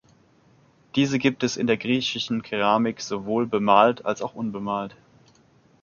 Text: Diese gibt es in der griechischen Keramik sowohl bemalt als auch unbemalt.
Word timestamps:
Diese 0.95 1.19
gibt 1.19 1.43
es 1.43 1.57
in 1.57 1.67
der 1.67 1.77
griechischen 1.77 2.41
Keramik 2.41 3.01
sowohl 3.01 3.45
bemalt 3.45 4.03
als 4.03 4.23
auch 4.23 4.33
unbemalt. 4.33 4.95